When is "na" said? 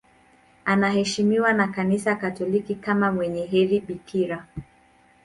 1.53-1.67